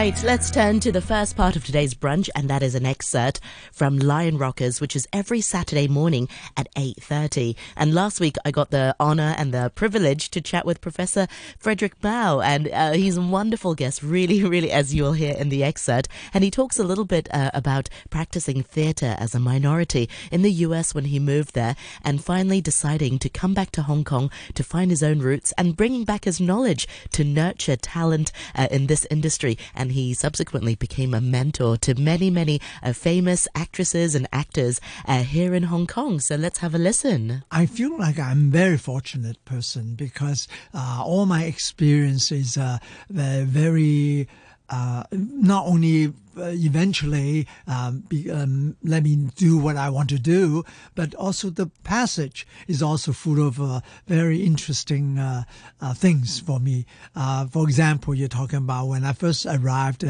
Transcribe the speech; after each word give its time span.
Right, 0.00 0.22
let's 0.24 0.50
turn 0.50 0.80
to 0.80 0.90
the 0.90 1.02
first 1.02 1.36
part 1.36 1.56
of 1.56 1.64
today's 1.66 1.92
brunch, 1.92 2.30
and 2.34 2.48
that 2.48 2.62
is 2.62 2.74
an 2.74 2.86
excerpt 2.86 3.38
from 3.70 3.98
Lion 3.98 4.38
Rockers, 4.38 4.80
which 4.80 4.96
is 4.96 5.06
every 5.12 5.42
Saturday 5.42 5.88
morning 5.88 6.26
at 6.56 6.74
8.30. 6.74 7.54
And 7.76 7.92
last 7.92 8.18
week, 8.18 8.36
I 8.46 8.50
got 8.50 8.70
the 8.70 8.96
honor 8.98 9.34
and 9.36 9.52
the 9.52 9.70
privilege 9.74 10.30
to 10.30 10.40
chat 10.40 10.64
with 10.64 10.80
Professor 10.80 11.28
Fredric 11.62 11.92
Mao, 12.02 12.40
and 12.40 12.70
uh, 12.72 12.92
he's 12.92 13.18
a 13.18 13.20
wonderful 13.20 13.74
guest, 13.74 14.02
really, 14.02 14.42
really, 14.54 14.72
as 14.72 14.94
you'll 14.94 15.12
hear 15.12 15.34
in 15.34 15.50
the 15.50 15.62
excerpt. 15.62 16.08
And 16.32 16.42
he 16.42 16.50
talks 16.50 16.78
a 16.78 16.84
little 16.84 17.04
bit 17.04 17.28
uh, 17.30 17.50
about 17.52 17.90
practicing 18.08 18.62
theatre 18.62 19.16
as 19.18 19.34
a 19.34 19.38
minority 19.38 20.08
in 20.32 20.40
the 20.40 20.52
US 20.64 20.94
when 20.94 21.04
he 21.04 21.18
moved 21.18 21.52
there, 21.52 21.76
and 22.02 22.24
finally 22.24 22.62
deciding 22.62 23.18
to 23.18 23.28
come 23.28 23.52
back 23.52 23.70
to 23.72 23.82
Hong 23.82 24.04
Kong 24.04 24.30
to 24.54 24.64
find 24.64 24.90
his 24.90 25.02
own 25.02 25.18
roots 25.18 25.52
and 25.58 25.76
bringing 25.76 26.04
back 26.04 26.24
his 26.24 26.40
knowledge 26.40 26.88
to 27.10 27.22
nurture 27.22 27.76
talent 27.76 28.32
uh, 28.54 28.66
in 28.70 28.86
this 28.86 29.06
industry 29.10 29.58
and 29.74 29.89
he 29.90 30.14
subsequently 30.14 30.74
became 30.74 31.14
a 31.14 31.20
mentor 31.20 31.76
to 31.78 31.94
many, 31.94 32.30
many 32.30 32.60
uh, 32.82 32.92
famous 32.92 33.46
actresses 33.54 34.14
and 34.14 34.26
actors 34.32 34.80
uh, 35.06 35.22
here 35.22 35.54
in 35.54 35.64
Hong 35.64 35.86
Kong. 35.86 36.20
So 36.20 36.36
let's 36.36 36.58
have 36.58 36.74
a 36.74 36.78
listen. 36.78 37.44
I 37.50 37.66
feel 37.66 37.96
like 37.98 38.18
I'm 38.18 38.48
a 38.48 38.50
very 38.50 38.78
fortunate 38.78 39.44
person 39.44 39.94
because 39.94 40.48
uh, 40.74 41.02
all 41.04 41.26
my 41.26 41.44
experiences 41.44 42.56
are 42.56 42.80
very 43.08 44.28
uh, 44.70 45.02
not 45.12 45.66
only 45.66 46.12
uh, 46.36 46.44
eventually 46.52 47.46
um, 47.66 48.04
be, 48.08 48.30
um, 48.30 48.76
let 48.84 49.02
me 49.02 49.16
do 49.36 49.58
what 49.58 49.76
I 49.76 49.90
want 49.90 50.08
to 50.10 50.18
do, 50.18 50.64
but 50.94 51.14
also 51.16 51.50
the 51.50 51.66
passage 51.82 52.46
is 52.68 52.80
also 52.80 53.12
full 53.12 53.44
of 53.44 53.60
uh, 53.60 53.80
very 54.06 54.44
interesting 54.44 55.18
uh, 55.18 55.42
uh 55.80 55.92
things 55.92 56.38
for 56.38 56.60
me. 56.60 56.86
Uh, 57.16 57.46
for 57.46 57.64
example, 57.64 58.14
you're 58.14 58.28
talking 58.28 58.58
about 58.58 58.86
when 58.86 59.04
I 59.04 59.12
first 59.12 59.44
arrived 59.44 60.04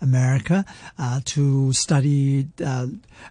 America 0.00 0.64
to 1.24 1.72
study. 1.72 2.48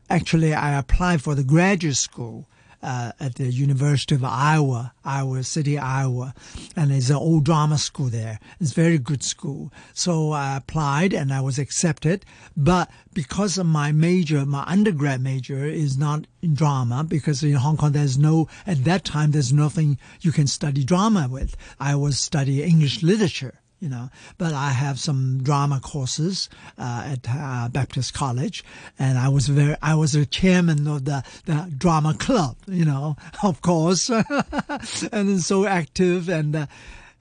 actually, 0.09 0.53
I 0.53 0.77
applied 0.77 1.21
for 1.21 1.33
the 1.35 1.43
graduate 1.43 1.95
school 1.95 2.47
uh, 2.81 3.11
at 3.19 3.35
the 3.35 3.45
University 3.45 4.15
of 4.15 4.23
Iowa, 4.23 4.93
Iowa 5.03 5.43
City, 5.43 5.77
Iowa, 5.77 6.33
and 6.75 6.91
it's 6.91 7.09
an 7.09 7.15
old 7.15 7.45
drama 7.45 7.77
school 7.77 8.07
there. 8.07 8.39
It's 8.59 8.71
a 8.71 8.75
very 8.75 8.97
good 8.97 9.23
school. 9.23 9.71
So 9.93 10.31
I 10.31 10.57
applied 10.57 11.13
and 11.13 11.33
I 11.33 11.41
was 11.41 11.59
accepted, 11.59 12.25
but 12.55 12.89
because 13.13 13.57
of 13.57 13.65
my 13.65 13.91
major, 13.91 14.45
my 14.45 14.63
undergrad 14.67 15.21
major 15.21 15.65
is 15.65 15.97
not 15.97 16.27
in 16.41 16.53
drama 16.53 17.03
because 17.03 17.43
in 17.43 17.53
Hong 17.53 17.77
Kong 17.77 17.91
there's 17.93 18.17
no 18.17 18.47
at 18.67 18.83
that 18.83 19.03
time 19.03 19.31
there's 19.31 19.53
nothing 19.53 19.97
you 20.21 20.31
can 20.31 20.47
study 20.47 20.83
drama 20.83 21.27
with. 21.29 21.55
I 21.79 21.95
was 21.95 22.19
studying 22.19 22.67
English 22.67 23.03
literature 23.03 23.59
you 23.79 23.89
know. 23.89 24.09
But 24.37 24.53
I 24.53 24.69
have 24.69 24.99
some 24.99 25.41
drama 25.43 25.79
courses 25.79 26.49
uh, 26.77 27.03
at 27.13 27.27
uh, 27.29 27.69
Baptist 27.69 28.13
College, 28.13 28.63
and 28.97 29.17
I 29.17 29.29
was 29.29 29.47
very 29.47 29.75
I 29.81 29.95
was 29.95 30.15
a 30.15 30.25
chairman 30.25 30.87
of 30.87 31.05
the, 31.05 31.23
the 31.45 31.71
drama 31.77 32.13
club, 32.13 32.57
you 32.67 32.85
know, 32.85 33.15
of 33.43 33.61
course, 33.61 34.09
and 35.11 35.41
so 35.41 35.65
active 35.65 36.29
and 36.29 36.55
uh, 36.55 36.65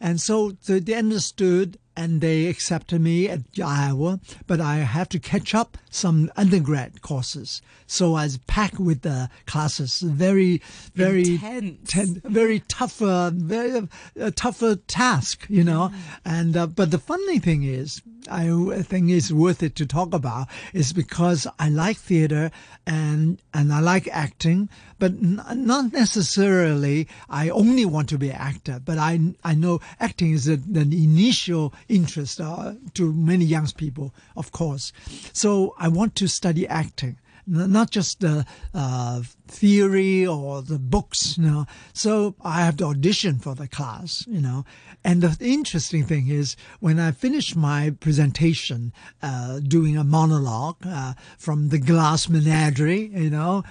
and 0.01 0.21
so 0.21 0.53
they 0.67 0.95
understood 0.95 1.79
and 1.97 2.21
they 2.21 2.47
accepted 2.47 3.01
me 3.01 3.29
at 3.29 3.41
Iowa, 3.63 4.21
but 4.47 4.61
I 4.61 4.79
have 4.79 5.09
to 5.11 5.19
catch 5.19 5.55
up 5.55 5.79
some 5.91 6.31
undergrad 6.37 7.03
courses. 7.03 7.63
So 7.87 8.15
I 8.15 8.25
was 8.25 8.39
packed 8.47 8.81
with 8.81 9.03
the 9.03 9.31
classes, 9.47 10.01
very, 10.01 10.61
very, 10.95 11.39
ten, 11.87 12.21
very 12.25 12.61
tough, 12.69 13.01
uh, 13.01 13.31
very 13.31 13.89
uh, 14.21 14.31
tougher 14.35 14.77
task, 14.77 15.47
you 15.49 15.63
know. 15.63 15.91
Mm. 15.93 15.99
And 16.25 16.57
uh, 16.57 16.67
but 16.67 16.91
the 16.91 16.99
funny 16.99 17.39
thing 17.39 17.63
is, 17.63 18.03
I 18.31 18.49
think 18.83 19.11
it's 19.11 19.31
worth 19.31 19.63
it 19.63 19.77
to 19.77 19.87
talk 19.87 20.15
about 20.15 20.49
is 20.73 20.93
because 20.93 21.47
I 21.59 21.69
like 21.69 21.99
theater 21.99 22.51
and 22.87 23.41
and 23.53 23.73
I 23.73 23.81
like 23.81 24.09
acting, 24.09 24.69
but 24.99 25.13
n- 25.13 25.43
not 25.55 25.93
necessarily 25.93 27.07
I 27.29 27.51
only 27.51 27.85
want 27.85 28.09
to 28.11 28.19
be 28.19 28.31
an 28.31 28.37
actor. 28.37 28.81
But 28.83 28.99
I 28.99 29.35
I 29.45 29.55
know 29.55 29.81
acting 30.01 30.33
is 30.33 30.49
a, 30.49 30.55
an 30.55 30.93
initial 30.93 31.75
interest 31.89 32.41
uh, 32.41 32.75
to 32.95 33.13
many 33.13 33.45
young 33.45 33.69
people, 33.77 34.15
of 34.37 34.53
course. 34.53 34.93
So 35.33 35.75
I 35.79 35.89
want 35.89 36.15
to 36.17 36.29
study 36.29 36.67
acting 36.67 37.19
not 37.47 37.91
just 37.91 38.21
the 38.21 38.47
uh, 38.73 39.23
theory 39.47 40.27
or 40.27 40.63
the 40.63 40.79
books, 40.79 41.37
you 41.37 41.45
know. 41.45 41.67
So 41.93 42.35
I 42.43 42.65
have 42.65 42.79
to 42.79 42.87
audition 42.87 43.39
for 43.39 43.55
the 43.55 43.69
class, 43.69 44.25
you 44.29 44.41
know. 44.41 44.65
And 45.03 45.23
the 45.23 45.37
interesting 45.45 46.05
thing 46.05 46.29
is, 46.29 46.57
when 46.81 46.99
I 46.99 47.13
finished 47.13 47.57
my 47.57 47.91
presentation, 48.01 48.93
uh, 49.23 49.61
doing 49.61 49.97
a 49.97 50.05
monologue 50.05 50.87
uh, 50.87 51.15
from 51.39 51.69
the 51.69 51.79
Glass 51.79 52.29
Menagerie, 52.29 53.11
you 53.15 53.31
know. 53.31 53.65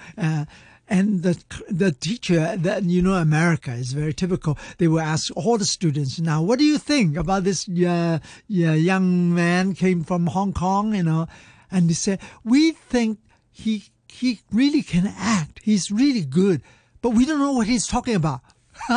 And 0.86 1.22
the 1.22 1.42
the 1.70 1.92
teacher 1.92 2.56
that 2.56 2.84
you 2.84 3.00
know 3.00 3.14
America 3.14 3.72
is 3.72 3.92
very 3.92 4.12
typical. 4.12 4.58
They 4.76 4.86
will 4.86 5.00
ask 5.00 5.34
all 5.34 5.56
the 5.56 5.64
students, 5.64 6.20
"Now, 6.20 6.42
what 6.42 6.58
do 6.58 6.64
you 6.64 6.76
think 6.76 7.16
about 7.16 7.44
this 7.44 7.66
uh, 7.68 8.18
young 8.48 9.34
man 9.34 9.74
came 9.74 10.04
from 10.04 10.26
Hong 10.26 10.52
Kong?" 10.52 10.94
You 10.94 11.02
know, 11.02 11.26
and 11.70 11.88
they 11.88 11.94
say, 11.94 12.18
"We 12.44 12.72
think 12.72 13.18
he 13.50 13.84
he 14.08 14.40
really 14.52 14.82
can 14.82 15.06
act. 15.06 15.60
He's 15.62 15.90
really 15.90 16.22
good, 16.22 16.62
but 17.00 17.10
we 17.10 17.24
don't 17.24 17.38
know 17.38 17.52
what 17.52 17.66
he's 17.66 17.86
talking 17.86 18.14
about. 18.14 18.40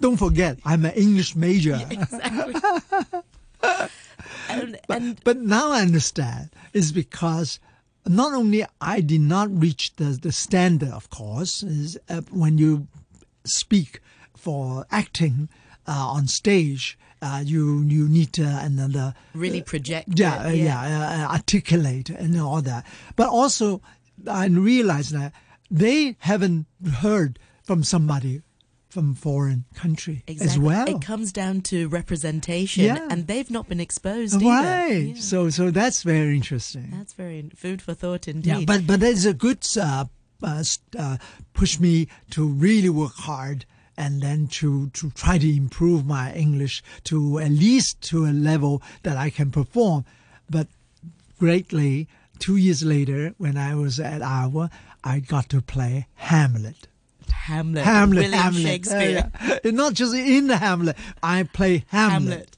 don't 0.00 0.16
forget, 0.16 0.58
I'm 0.64 0.84
an 0.84 0.92
English 0.92 1.34
major. 1.34 1.78
Yeah, 1.80 1.88
exactly. 1.98 2.54
And, 4.60 4.80
but, 4.86 5.02
but 5.24 5.36
now 5.38 5.72
I 5.72 5.82
understand. 5.82 6.50
It's 6.72 6.92
because 6.92 7.58
not 8.06 8.32
only 8.32 8.64
I 8.80 9.00
did 9.00 9.20
not 9.20 9.48
reach 9.50 9.94
the, 9.96 10.18
the 10.20 10.32
standard, 10.32 10.90
of 10.90 11.10
course, 11.10 11.62
is 11.62 11.98
uh, 12.08 12.22
when 12.30 12.58
you 12.58 12.88
speak 13.44 14.00
for 14.36 14.86
acting 14.90 15.48
uh, 15.86 15.92
on 15.92 16.26
stage, 16.26 16.98
uh, 17.20 17.42
you 17.44 17.82
you 17.82 18.08
need 18.08 18.32
to 18.32 18.42
another 18.42 19.14
really 19.34 19.62
project. 19.62 20.08
Yeah, 20.18 20.48
it, 20.48 20.56
yeah, 20.56 20.86
yeah 20.88 21.26
uh, 21.28 21.32
articulate 21.32 22.10
and 22.10 22.38
all 22.40 22.62
that. 22.62 22.84
But 23.14 23.28
also, 23.28 23.80
I 24.28 24.46
realize 24.46 25.10
that 25.10 25.32
they 25.70 26.16
haven't 26.20 26.66
heard 26.98 27.38
from 27.62 27.84
somebody 27.84 28.42
from 28.92 29.14
foreign 29.14 29.64
country 29.74 30.22
exactly. 30.26 30.46
as 30.46 30.58
well. 30.58 30.86
It 30.86 31.00
comes 31.00 31.32
down 31.32 31.62
to 31.62 31.88
representation, 31.88 32.84
yeah. 32.84 33.08
and 33.10 33.26
they've 33.26 33.50
not 33.50 33.66
been 33.66 33.80
exposed 33.80 34.34
right. 34.42 34.44
either. 34.44 34.98
Yeah. 34.98 35.14
So, 35.16 35.48
so 35.48 35.70
that's 35.70 36.02
very 36.02 36.36
interesting. 36.36 36.90
That's 36.92 37.14
very 37.14 37.48
food 37.56 37.80
for 37.80 37.94
thought 37.94 38.28
indeed. 38.28 38.50
Yeah, 38.50 38.64
but 38.66 38.86
but 38.86 39.02
it's 39.02 39.24
a 39.24 39.32
good 39.32 39.66
uh, 39.80 40.04
uh, 40.42 40.64
uh, 40.98 41.16
push 41.54 41.80
me 41.80 42.08
to 42.32 42.46
really 42.46 42.90
work 42.90 43.14
hard 43.14 43.64
and 43.96 44.20
then 44.20 44.46
to, 44.48 44.90
to 44.90 45.10
try 45.10 45.38
to 45.38 45.56
improve 45.56 46.04
my 46.04 46.32
English 46.34 46.82
to 47.04 47.38
at 47.38 47.50
least 47.50 48.00
to 48.02 48.26
a 48.26 48.32
level 48.32 48.82
that 49.04 49.16
I 49.16 49.30
can 49.30 49.50
perform. 49.50 50.04
But 50.50 50.66
greatly, 51.38 52.08
two 52.38 52.56
years 52.56 52.82
later, 52.82 53.34
when 53.38 53.56
I 53.56 53.74
was 53.74 53.98
at 53.98 54.22
Iowa, 54.22 54.70
I 55.02 55.20
got 55.20 55.48
to 55.50 55.62
play 55.62 56.08
Hamlet. 56.14 56.88
Hamlet. 57.30 57.84
Hamlet. 57.84 58.24
William 58.24 58.40
Hamlet. 58.40 58.62
Shakespeare. 58.62 59.30
Uh, 59.40 59.58
yeah. 59.64 59.70
Not 59.70 59.94
just 59.94 60.14
in 60.14 60.46
the 60.48 60.56
Hamlet. 60.56 60.96
I 61.22 61.44
play 61.44 61.84
Hamlet. 61.88 62.30
Hamlet. 62.30 62.56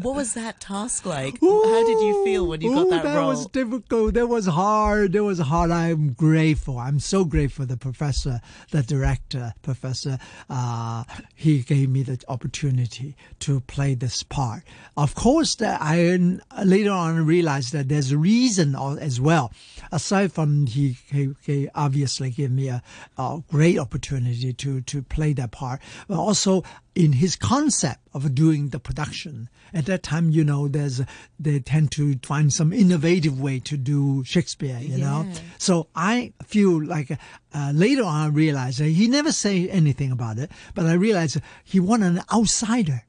What 0.00 0.14
was 0.14 0.34
that 0.34 0.60
task 0.60 1.04
like? 1.04 1.42
Ooh, 1.42 1.62
How 1.64 1.86
did 1.86 2.00
you 2.00 2.24
feel 2.24 2.46
when 2.46 2.60
you 2.60 2.72
got 2.72 2.88
that, 2.90 3.02
that 3.02 3.16
role? 3.16 3.30
That 3.30 3.36
was 3.36 3.46
difficult. 3.48 4.14
That 4.14 4.28
was 4.28 4.46
hard. 4.46 5.12
That 5.12 5.24
was 5.24 5.40
hard. 5.40 5.70
I'm 5.70 6.12
grateful. 6.12 6.78
I'm 6.78 7.00
so 7.00 7.24
grateful. 7.24 7.66
The 7.66 7.76
professor, 7.76 8.40
the 8.70 8.82
director, 8.82 9.54
professor, 9.62 10.18
uh, 10.48 11.04
he 11.34 11.62
gave 11.62 11.90
me 11.90 12.04
the 12.04 12.22
opportunity 12.28 13.16
to 13.40 13.60
play 13.60 13.94
this 13.94 14.22
part. 14.22 14.62
Of 14.96 15.14
course, 15.14 15.56
that 15.56 15.80
I 15.82 16.16
later 16.64 16.92
on 16.92 17.26
realized 17.26 17.72
that 17.72 17.88
there's 17.88 18.12
a 18.12 18.18
reason 18.18 18.76
as 18.76 19.20
well. 19.20 19.52
Aside 19.90 20.32
from 20.32 20.66
he, 20.66 20.96
he, 21.10 21.30
he 21.42 21.68
obviously 21.74 22.30
gave 22.30 22.52
me 22.52 22.68
a, 22.68 22.82
a 23.18 23.42
great 23.50 23.78
opportunity 23.78 24.52
to 24.52 24.80
to 24.82 25.02
play 25.02 25.32
that 25.34 25.50
part, 25.50 25.80
but 26.06 26.18
also 26.18 26.62
in 26.94 27.12
his 27.12 27.36
concept 27.36 28.01
of 28.14 28.34
doing 28.34 28.68
the 28.68 28.78
production. 28.78 29.48
At 29.72 29.86
that 29.86 30.02
time, 30.02 30.30
you 30.30 30.44
know, 30.44 30.68
there's 30.68 31.00
they 31.38 31.60
tend 31.60 31.92
to 31.92 32.18
find 32.22 32.52
some 32.52 32.72
innovative 32.72 33.40
way 33.40 33.58
to 33.60 33.76
do 33.76 34.22
Shakespeare, 34.24 34.78
you 34.78 34.96
yeah. 34.96 35.04
know. 35.04 35.32
So 35.58 35.88
I 35.94 36.32
feel 36.44 36.84
like 36.84 37.18
uh, 37.54 37.72
later 37.74 38.04
on 38.04 38.14
I 38.14 38.26
realized 38.28 38.80
that 38.80 38.88
he 38.88 39.08
never 39.08 39.32
say 39.32 39.68
anything 39.68 40.12
about 40.12 40.38
it, 40.38 40.50
but 40.74 40.86
I 40.86 40.92
realized 40.92 41.40
he 41.64 41.80
wanted 41.80 42.16
an 42.16 42.22
outsider 42.32 43.04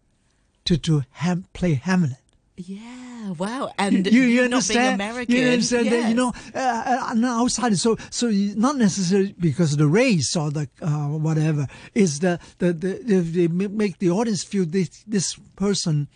to 0.65 0.77
to 0.77 1.03
ham- 1.11 1.45
play 1.53 1.73
Hamlet. 1.73 2.17
Yeah, 2.55 3.02
wow. 3.37 3.71
And 3.77 4.05
you, 4.07 4.21
you 4.21 4.47
not 4.47 4.67
being 4.67 4.79
understand? 4.79 4.95
American. 4.95 5.35
You 5.35 5.47
understand 5.49 5.87
that? 5.91 6.09
You 6.09 6.15
know, 6.15 6.33
uh, 6.53 7.07
uh, 7.09 7.13
no, 7.15 7.43
outside. 7.43 7.77
So, 7.77 7.97
so 8.09 8.29
not 8.29 8.77
necessarily 8.77 9.35
because 9.39 9.73
of 9.73 9.79
the 9.79 9.87
race 9.87 10.35
or 10.35 10.51
the 10.51 10.69
uh, 10.81 11.07
whatever. 11.07 11.67
Is 11.93 12.19
the 12.19 12.39
the, 12.59 12.73
the 12.73 13.19
they 13.19 13.47
make 13.47 13.99
the 13.99 14.11
audience 14.11 14.43
feel 14.43 14.65
this 14.65 15.03
this 15.07 15.35
person 15.55 16.07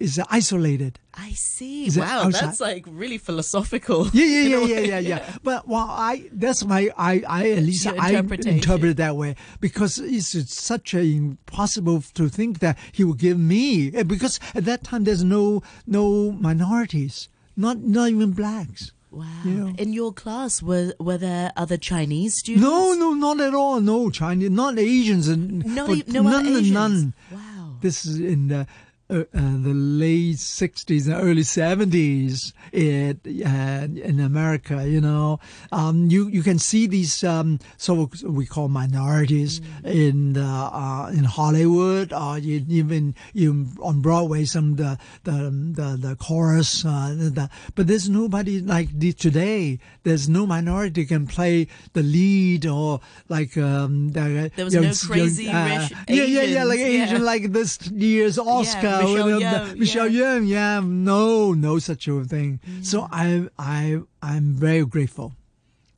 is 0.00 0.20
isolated. 0.30 0.98
I 1.14 1.32
see. 1.32 1.86
Is 1.86 1.98
wow, 1.98 2.30
that's 2.30 2.60
like 2.60 2.84
really 2.88 3.18
philosophical. 3.18 4.08
Yeah, 4.08 4.24
yeah, 4.24 4.58
yeah, 4.64 4.66
yeah, 4.66 4.80
yeah, 4.80 4.98
yeah. 4.98 5.36
But 5.42 5.68
well, 5.68 5.86
I 5.88 6.28
that's 6.32 6.64
my 6.64 6.90
I 6.96 7.22
I 7.28 7.50
at 7.50 7.62
least 7.62 7.86
I 7.86 8.10
interpret 8.16 8.90
it 8.90 8.96
that 8.96 9.16
way 9.16 9.36
because 9.60 9.98
it's, 9.98 10.34
it's 10.34 10.60
such 10.60 10.94
a 10.94 11.00
impossible 11.00 12.02
to 12.14 12.28
think 12.28 12.60
that 12.60 12.78
he 12.92 13.04
will 13.04 13.14
give 13.14 13.38
me 13.38 13.94
eh, 13.94 14.02
because 14.02 14.40
at 14.54 14.64
that 14.64 14.82
time 14.84 15.04
there's 15.04 15.22
no 15.22 15.62
no 15.86 16.32
minorities, 16.32 17.28
not 17.56 17.78
not 17.78 18.08
even 18.08 18.32
blacks. 18.32 18.92
Wow. 19.10 19.26
Yeah. 19.44 19.72
In 19.76 19.92
your 19.92 20.12
class, 20.12 20.62
were 20.62 20.94
were 21.00 21.18
there 21.18 21.52
other 21.56 21.76
Chinese 21.76 22.38
students? 22.38 22.62
No, 22.62 22.94
no, 22.94 23.12
not 23.12 23.40
at 23.40 23.54
all. 23.54 23.80
No 23.80 24.08
Chinese, 24.08 24.50
not 24.50 24.78
Asians, 24.78 25.26
and 25.26 25.66
Not 25.66 25.90
e- 25.90 26.04
no 26.06 26.22
none, 26.22 26.46
Asians. 26.46 26.70
none. 26.70 27.14
Wow. 27.32 27.76
This 27.80 28.06
is 28.06 28.20
in 28.20 28.48
the 28.48 28.66
uh, 29.10 29.18
uh, 29.20 29.24
the 29.32 29.74
late 29.74 30.36
'60s 30.36 31.06
and 31.06 31.14
early 31.14 31.42
'70s 31.42 32.52
in, 32.72 33.20
uh, 33.44 33.88
in 34.08 34.20
America. 34.20 34.86
You 34.88 35.00
know, 35.00 35.40
um, 35.72 36.08
you 36.10 36.28
you 36.28 36.42
can 36.42 36.58
see 36.58 36.86
these 36.86 37.24
um, 37.24 37.58
so 37.76 38.08
we 38.24 38.46
call 38.46 38.68
minorities 38.68 39.60
in 39.84 40.34
the, 40.34 40.44
uh, 40.44 41.10
in 41.12 41.24
Hollywood 41.24 42.12
or 42.12 42.38
even 42.38 43.14
you 43.32 43.66
on 43.82 44.00
Broadway. 44.00 44.44
Some 44.44 44.76
the 44.76 44.98
the 45.24 45.50
the, 45.50 46.08
the 46.08 46.16
chorus, 46.16 46.84
uh, 46.84 47.14
the, 47.16 47.50
but 47.74 47.86
there's 47.86 48.08
nobody 48.08 48.60
like 48.60 48.88
the, 48.98 49.12
today. 49.12 49.78
There's 50.02 50.28
no 50.28 50.46
minority 50.46 51.04
can 51.04 51.26
play 51.26 51.66
the 51.92 52.02
lead 52.02 52.66
or 52.66 53.00
like 53.28 53.56
um, 53.56 54.10
the, 54.12 54.50
There 54.54 54.64
was 54.64 54.74
no 54.74 54.92
crazy 55.08 55.46
rich 55.46 55.90
yeah, 56.08 56.24
yeah, 56.24 56.42
yeah, 56.42 56.64
like 56.64 56.78
Asians, 56.78 56.98
yeah. 56.98 57.04
Asian, 57.04 57.24
like 57.24 57.52
this 57.52 57.78
year's 57.90 58.38
Oscar, 58.56 58.99
Michelle 59.02 59.40
Yeoh, 59.40 59.76
Michelle 59.76 60.08
yeah. 60.08 60.38
Yeoh, 60.38 60.48
yeah, 60.48 60.80
no, 60.84 61.52
no 61.52 61.78
such 61.78 62.08
a 62.08 62.24
thing. 62.24 62.60
So 62.82 63.08
I, 63.10 63.48
I, 63.58 64.00
I'm 64.22 64.54
very 64.54 64.84
grateful. 64.84 65.34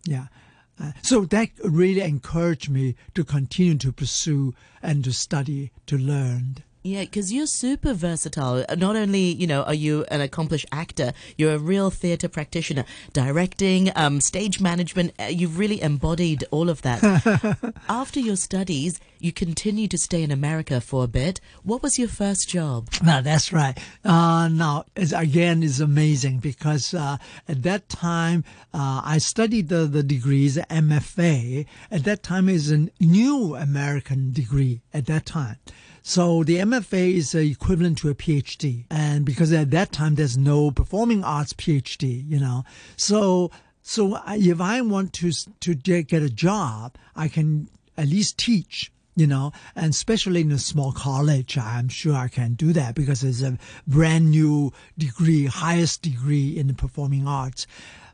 Yeah. 0.04 0.26
Uh, 0.80 0.92
so 1.02 1.24
that 1.26 1.50
really 1.64 2.00
encouraged 2.00 2.70
me 2.70 2.96
to 3.14 3.24
continue 3.24 3.76
to 3.78 3.92
pursue 3.92 4.54
and 4.82 5.04
to 5.04 5.12
study, 5.12 5.70
to 5.86 5.96
learn. 5.96 6.56
Yeah, 6.84 7.02
because 7.02 7.32
you're 7.32 7.46
super 7.46 7.94
versatile. 7.94 8.64
Not 8.76 8.96
only, 8.96 9.32
you 9.32 9.46
know, 9.46 9.62
are 9.62 9.74
you 9.74 10.04
an 10.10 10.20
accomplished 10.20 10.66
actor, 10.72 11.12
you're 11.38 11.54
a 11.54 11.58
real 11.58 11.90
theatre 11.90 12.28
practitioner, 12.28 12.84
directing, 13.12 13.92
um, 13.94 14.20
stage 14.20 14.60
management. 14.60 15.12
Uh, 15.16 15.26
you've 15.26 15.60
really 15.60 15.80
embodied 15.80 16.44
all 16.50 16.68
of 16.68 16.82
that. 16.82 17.72
After 17.88 18.18
your 18.18 18.34
studies, 18.34 18.98
you 19.22 19.32
continued 19.32 19.92
to 19.92 19.98
stay 19.98 20.22
in 20.22 20.32
America 20.32 20.80
for 20.80 21.04
a 21.04 21.08
bit. 21.08 21.40
What 21.62 21.82
was 21.82 21.98
your 21.98 22.08
first 22.08 22.48
job? 22.48 22.88
No, 23.02 23.22
that's 23.22 23.52
right. 23.52 23.78
Uh, 24.04 24.48
now, 24.48 24.84
again, 24.96 25.62
it's 25.62 25.78
amazing 25.78 26.38
because 26.38 26.92
uh, 26.92 27.18
at 27.48 27.62
that 27.62 27.88
time 27.88 28.44
uh, 28.74 29.00
I 29.04 29.18
studied 29.18 29.68
the, 29.68 29.86
the 29.86 30.02
degrees 30.02 30.56
MFA. 30.56 31.66
At 31.90 32.04
that 32.04 32.22
time, 32.22 32.48
is 32.48 32.72
a 32.72 32.88
new 32.98 33.54
American 33.54 34.32
degree. 34.32 34.82
At 34.92 35.06
that 35.06 35.24
time, 35.24 35.56
so 36.02 36.42
the 36.42 36.56
MFA 36.56 37.14
is 37.14 37.34
uh, 37.34 37.38
equivalent 37.38 37.98
to 37.98 38.08
a 38.08 38.14
PhD, 38.14 38.86
and 38.90 39.24
because 39.24 39.52
at 39.52 39.70
that 39.70 39.92
time 39.92 40.16
there's 40.16 40.36
no 40.36 40.70
performing 40.72 41.22
arts 41.22 41.52
PhD, 41.52 42.28
you 42.28 42.40
know, 42.40 42.64
so. 42.96 43.50
So 43.84 44.16
if 44.28 44.60
I 44.60 44.80
want 44.80 45.12
to 45.14 45.32
to 45.32 45.74
get 45.74 46.22
a 46.22 46.30
job, 46.30 46.94
I 47.16 47.26
can 47.26 47.68
at 47.96 48.06
least 48.06 48.38
teach 48.38 48.92
you 49.14 49.26
know, 49.26 49.52
and 49.76 49.90
especially 49.90 50.40
in 50.40 50.52
a 50.52 50.58
small 50.58 50.92
college, 50.92 51.58
I'm 51.58 51.88
sure 51.88 52.14
I 52.14 52.28
can 52.28 52.54
do 52.54 52.72
that 52.72 52.94
because 52.94 53.22
it's 53.22 53.42
a 53.42 53.58
brand 53.86 54.30
new 54.30 54.72
degree, 54.96 55.46
highest 55.46 56.02
degree 56.02 56.56
in 56.58 56.66
the 56.68 56.74
performing 56.74 57.26
arts. 57.26 57.66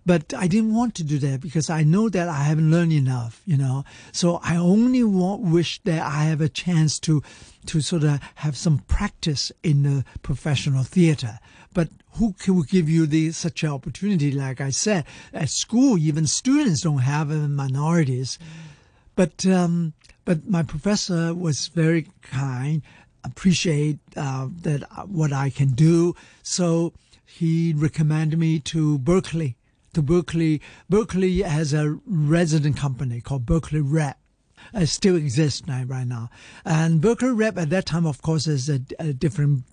But 0.04 0.32
I 0.32 0.48
didn't 0.48 0.74
want 0.74 0.94
to 0.94 1.04
do 1.04 1.18
that 1.18 1.40
because 1.40 1.68
I 1.68 1.82
know 1.84 2.08
that 2.08 2.28
I 2.28 2.42
haven't 2.44 2.70
learned 2.70 2.94
enough, 2.94 3.42
you 3.44 3.58
know. 3.58 3.84
So 4.10 4.40
I 4.42 4.56
only 4.56 5.04
want, 5.04 5.42
wish 5.42 5.82
that 5.82 6.00
I 6.00 6.24
have 6.24 6.40
a 6.40 6.48
chance 6.48 6.98
to, 7.00 7.22
to 7.66 7.80
sort 7.82 8.04
of 8.04 8.18
have 8.36 8.56
some 8.56 8.78
practice 8.78 9.52
in 9.62 9.82
the 9.82 10.04
professional 10.22 10.82
theater. 10.82 11.38
But 11.74 11.90
who 12.12 12.32
can 12.32 12.62
give 12.62 12.88
you 12.88 13.06
the 13.06 13.32
such 13.32 13.62
an 13.62 13.70
opportunity? 13.70 14.32
Like 14.32 14.60
I 14.60 14.70
said, 14.70 15.04
at 15.34 15.50
school, 15.50 15.98
even 15.98 16.26
students 16.26 16.80
don't 16.80 16.98
have 16.98 17.30
uh, 17.30 17.46
minorities. 17.46 18.38
But 19.18 19.44
um, 19.46 19.94
but 20.24 20.48
my 20.48 20.62
professor 20.62 21.34
was 21.34 21.66
very 21.66 22.06
kind, 22.22 22.82
appreciate 23.24 23.98
uh, 24.16 24.46
that 24.62 24.84
uh, 24.96 25.06
what 25.06 25.32
I 25.32 25.50
can 25.50 25.70
do. 25.70 26.14
So 26.44 26.92
he 27.26 27.74
recommended 27.76 28.38
me 28.38 28.60
to 28.60 28.96
Berkeley. 28.98 29.56
To 29.94 30.02
Berkeley, 30.02 30.62
Berkeley 30.88 31.42
has 31.42 31.74
a 31.74 31.98
resident 32.06 32.76
company 32.76 33.20
called 33.20 33.44
Berkeley 33.44 33.80
Rep. 33.80 34.18
It 34.72 34.86
still 34.86 35.16
exists 35.16 35.66
now, 35.66 35.82
right 35.82 36.06
now. 36.06 36.30
And 36.64 37.00
Berkeley 37.00 37.32
Rep 37.32 37.58
at 37.58 37.70
that 37.70 37.86
time, 37.86 38.06
of 38.06 38.22
course, 38.22 38.46
is 38.46 38.68
a, 38.68 38.80
a 39.00 39.12
different 39.12 39.64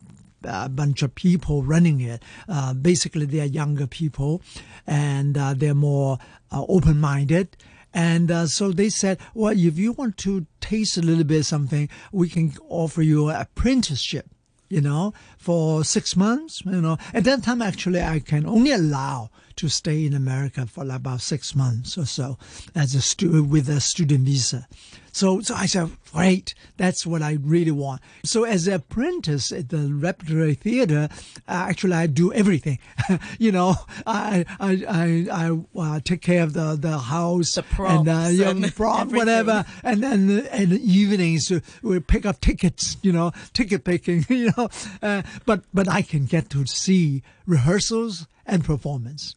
a 0.44 0.70
bunch 0.70 1.04
of 1.04 1.14
people 1.14 1.62
running 1.62 2.02
it. 2.02 2.24
Uh, 2.50 2.74
basically, 2.74 3.28
they 3.28 3.42
are 3.42 3.46
younger 3.62 3.86
people, 3.86 4.42
and 4.88 5.38
uh, 5.38 5.54
they're 5.54 5.76
more 5.76 6.18
uh, 6.52 6.66
open-minded. 6.68 7.56
And 7.96 8.30
uh, 8.30 8.48
so 8.48 8.74
they 8.74 8.90
said, 8.90 9.20
well, 9.34 9.58
if 9.58 9.80
you 9.80 9.94
want 9.94 10.18
to 10.18 10.46
taste 10.60 10.98
a 10.98 11.02
little 11.02 11.24
bit 11.24 11.46
something, 11.46 11.88
we 12.12 12.28
can 12.28 12.54
offer 12.68 13.02
you 13.02 13.30
an 13.30 13.38
apprenticeship. 13.38 14.28
You 14.68 14.82
know, 14.82 15.14
for 15.38 15.84
six 15.84 16.16
months. 16.16 16.64
You 16.66 16.82
know, 16.82 16.98
at 17.14 17.24
that 17.26 17.44
time, 17.44 17.62
actually, 17.62 18.02
I 18.02 18.20
can 18.20 18.48
only 18.48 18.72
allow 18.72 19.30
to 19.58 19.70
stay 19.70 20.06
in 20.06 20.14
America 20.16 20.66
for 20.66 20.84
about 20.90 21.22
six 21.22 21.56
months 21.56 22.00
or 22.00 22.06
so 22.06 22.40
as 22.74 22.96
a 22.96 23.02
student 23.02 23.50
with 23.50 23.70
a 23.70 23.80
student 23.80 24.26
visa. 24.26 24.68
So, 25.16 25.40
so 25.40 25.56
I 25.56 25.66
said, 25.66 25.92
great, 26.12 26.54
that's 26.76 27.08
what 27.08 27.22
I 27.22 27.38
really 27.42 27.72
want. 27.72 28.02
So 28.26 28.44
as 28.44 28.68
an 28.68 28.74
apprentice 28.74 29.54
at 29.54 29.70
the 29.70 29.88
repertory 29.94 30.56
theater, 30.56 31.08
uh, 31.48 31.68
actually 31.70 31.94
I 31.94 32.08
do 32.08 32.34
everything. 32.34 32.80
you 33.40 33.54
know, 33.54 33.76
I 34.06 34.44
I 34.60 34.84
I, 34.90 35.28
I 35.32 35.80
uh, 35.80 36.00
take 36.04 36.22
care 36.22 36.44
of 36.44 36.52
the 36.52 36.76
the 36.76 36.98
house, 36.98 37.56
The 37.56 37.62
and, 37.62 38.10
uh, 38.10 38.14
props 38.14 38.34
yeah, 38.34 38.50
and 38.50 38.76
prop, 38.76 39.08
whatever, 39.14 39.64
and 39.86 40.04
then 40.04 40.30
in 40.52 40.70
the 40.72 40.82
evenings 40.84 41.50
uh, 41.50 41.62
we 41.82 42.02
pick 42.02 42.26
up 42.26 42.42
tickets. 42.42 42.98
You 43.02 43.14
know, 43.14 43.32
ticket 43.54 43.86
picking. 43.86 44.26
You 44.36 44.52
know, 44.58 44.68
uh, 45.02 45.22
but 45.46 45.64
but 45.74 45.88
I 45.88 46.02
can 46.02 46.26
get 46.26 46.50
to 46.50 46.66
see 46.66 47.24
rehearsals 47.48 48.28
and 48.46 48.66
performance. 48.66 49.34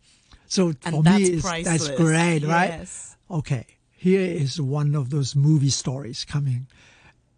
So 0.48 0.74
And 0.84 0.96
for 0.96 1.02
that's 1.04 1.44
me, 1.44 1.62
that's 1.62 1.88
great, 1.90 2.42
right? 2.42 2.70
Yes. 2.70 3.16
Okay, 3.30 3.77
here 4.00 4.20
is 4.20 4.60
one 4.60 4.94
of 4.94 5.10
those 5.10 5.34
movie 5.34 5.70
stories 5.70 6.24
coming. 6.24 6.68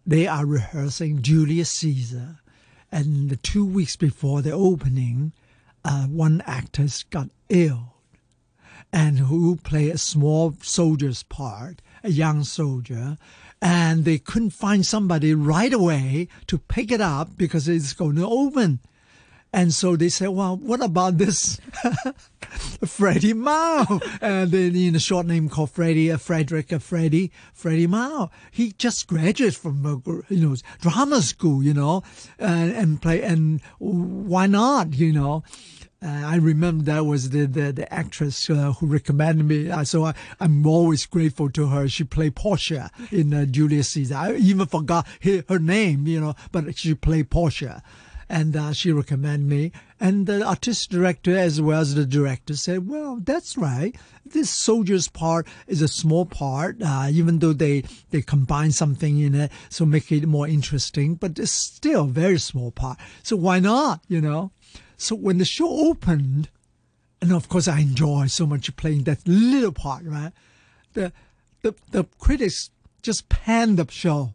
They 0.07 0.27
are 0.27 0.45
rehearsing 0.45 1.23
Julius 1.23 1.71
Caesar, 1.71 2.41
and 2.93 3.43
two 3.43 3.65
weeks 3.65 3.97
before 3.97 4.43
the 4.43 4.53
opening, 4.53 5.33
uh, 5.87 6.05
one 6.05 6.43
actor 6.43 6.87
got 7.09 7.31
ill, 7.49 7.95
and 8.93 9.21
who 9.21 9.57
played 9.57 9.95
a 9.95 9.99
small 9.99 10.55
soldier's 10.61 11.23
part, 11.23 11.81
a 12.05 12.11
young 12.11 12.45
soldier, 12.45 13.17
and 13.63 14.05
they 14.05 14.19
couldn't 14.19 14.51
find 14.51 14.85
somebody 14.85 15.33
right 15.33 15.73
away 15.73 16.29
to 16.47 16.59
pick 16.59 16.93
it 16.93 17.01
up 17.01 17.39
because 17.39 17.69
it's 17.69 17.95
going 17.95 18.17
to 18.17 18.27
open. 18.27 18.81
And 19.53 19.75
so 19.75 19.97
they 19.97 20.09
said, 20.09 20.29
well, 20.29 20.57
what 20.57 20.83
about 20.83 21.19
this 21.19 21.61
Freddie 22.87 23.33
Mao? 23.33 24.01
And 24.21 24.51
then 24.51 24.77
in 24.77 24.95
a 24.95 25.01
short 25.01 25.27
name 25.27 25.49
called 25.49 25.71
Freddie, 25.71 26.13
uh, 26.13 26.19
Fredric, 26.19 26.73
uh, 26.73 26.79
Freddie, 26.79 27.33
Freddie 27.53 27.89
Mao. 27.89 28.31
He 28.53 28.73
just 28.73 29.09
graduated 29.09 29.57
from, 29.57 30.03
you 30.29 30.49
know, 30.49 30.57
drama 30.81 31.21
school, 31.23 31.65
you 31.65 31.75
know, 31.75 32.05
and, 32.39 32.73
and 32.73 33.03
play, 33.03 33.23
and 33.23 33.61
why 33.79 34.47
not, 34.47 34.95
you 34.95 35.13
know? 35.13 35.43
Uh, 36.03 36.23
I 36.25 36.37
remember 36.37 36.85
that 36.85 37.05
was 37.05 37.29
the 37.29 37.45
the, 37.45 37.73
the 37.73 37.93
actress 37.93 38.49
uh, 38.49 38.73
who 38.73 38.87
recommended 38.87 39.45
me, 39.45 39.71
uh, 39.71 39.85
so 39.85 40.07
I, 40.07 40.15
I'm 40.41 40.67
always 40.67 41.05
grateful 41.05 41.51
to 41.51 41.67
her. 41.67 41.89
She 41.89 42.05
played 42.05 42.37
Portia 42.37 42.91
in 43.13 43.35
uh, 43.35 43.45
Julius 43.45 43.91
Caesar. 43.91 44.15
I 44.15 44.35
even 44.37 44.67
forgot 44.67 45.07
her 45.23 45.59
name, 45.59 46.07
you 46.07 46.19
know, 46.19 46.35
but 46.53 46.79
she 46.79 46.95
played 46.95 47.29
Portia, 47.29 47.83
and 48.31 48.57
uh, 48.57 48.73
she 48.73 48.93
recommended 48.93 49.47
me. 49.47 49.73
And 49.99 50.27
the 50.27 50.47
artistic 50.47 50.91
director, 50.91 51.37
as 51.37 51.61
well 51.61 51.81
as 51.81 51.95
the 51.95 52.07
director, 52.07 52.55
said, 52.57 52.89
"Well, 52.89 53.19
that's 53.23 53.57
right. 53.57 53.95
This 54.25 54.49
soldier's 54.49 55.09
part 55.09 55.47
is 55.67 55.83
a 55.83 55.89
small 55.89 56.25
part, 56.25 56.81
uh, 56.81 57.09
even 57.11 57.41
though 57.41 57.53
they 57.53 57.83
they 58.11 58.23
combine 58.23 58.71
something 58.71 59.19
in 59.19 59.35
it, 59.35 59.53
so 59.69 59.85
make 59.85 60.11
it 60.13 60.27
more 60.27 60.49
interesting. 60.49 61.17
But 61.17 61.39
it's 61.39 61.51
still 61.51 62.05
a 62.05 62.09
very 62.09 62.39
small 62.39 62.71
part. 62.71 62.99
So 63.23 63.37
why 63.37 63.59
not? 63.59 64.05
You 64.09 64.21
know." 64.21 64.53
So 64.97 65.17
when 65.17 65.39
the 65.39 65.45
show 65.45 65.69
opened, 65.69 66.49
and 67.21 67.33
of 67.33 67.49
course 67.49 67.67
I 67.67 67.81
enjoy 67.81 68.29
so 68.29 68.47
much 68.47 68.75
playing 68.77 69.05
that 69.05 69.27
little 69.27 69.73
part, 69.73 70.05
right? 70.05 70.33
The 70.93 71.13
the 71.63 71.75
the 71.91 72.05
critics 72.19 72.71
just 73.03 73.29
panned 73.29 73.79
the 73.79 73.91
show 73.91 74.35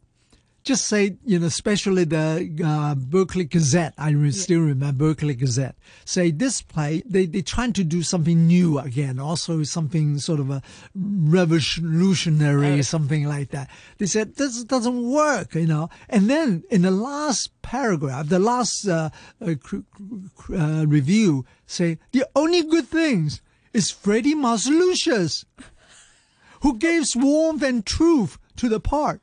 just 0.65 0.87
say, 0.87 1.15
you 1.23 1.37
know, 1.37 1.45
especially 1.45 2.05
the 2.05 2.63
uh, 2.65 2.95
Berkeley 2.95 3.45
Gazette. 3.45 3.93
I 3.99 4.09
re- 4.09 4.31
still 4.31 4.61
remember 4.61 5.05
Berkeley 5.09 5.35
Gazette. 5.35 5.75
Say 6.05 6.31
this 6.31 6.63
play, 6.63 7.03
they 7.05 7.27
they 7.27 7.43
trying 7.43 7.73
to 7.73 7.83
do 7.83 8.01
something 8.01 8.47
new 8.47 8.79
again, 8.79 9.19
also 9.19 9.61
something 9.61 10.17
sort 10.17 10.39
of 10.39 10.49
a 10.49 10.63
revolutionary, 10.95 12.79
uh, 12.79 12.83
something 12.83 13.25
like 13.25 13.51
that. 13.51 13.69
They 13.99 14.07
said 14.07 14.35
this 14.35 14.63
doesn't 14.63 15.09
work, 15.09 15.53
you 15.53 15.67
know. 15.67 15.89
And 16.09 16.29
then 16.29 16.63
in 16.71 16.81
the 16.81 16.91
last 16.91 17.51
paragraph, 17.61 18.27
the 18.27 18.39
last 18.39 18.87
uh, 18.87 19.11
uh, 19.39 19.53
uh 20.51 20.85
review, 20.87 21.45
say 21.67 21.99
the 22.11 22.25
only 22.35 22.63
good 22.63 22.87
things 22.87 23.41
is 23.71 23.91
Freddie 23.91 24.33
Mao 24.33 24.55
as 24.55 24.67
Lucius, 24.67 25.45
who 26.61 26.79
gives 26.79 27.15
warmth 27.15 27.61
and 27.61 27.85
truth 27.85 28.39
to 28.55 28.67
the 28.67 28.79
part 28.79 29.21